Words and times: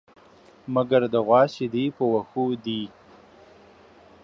مگر 0.73 1.01
د 1.13 1.15
غوا 1.25 1.41
شيدې 1.53 1.85
په 1.97 2.03
وښو 2.11 2.45
دي. 2.65 2.83